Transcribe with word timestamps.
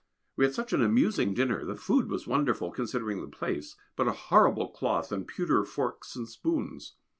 We 0.35 0.45
had 0.45 0.55
such 0.55 0.73
an 0.73 0.81
amusing 0.81 1.35
dinner, 1.35 1.63
the 1.63 1.75
food 1.75 2.09
was 2.09 2.25
wonderful, 2.25 2.71
considering 2.71 3.21
the 3.21 3.27
place, 3.27 3.75
but 3.95 4.07
a 4.07 4.13
horrible 4.13 4.69
cloth 4.69 5.11
and 5.11 5.27
pewter 5.27 5.63
forks 5.63 6.15
and 6.15 6.27
spoons. 6.27 6.95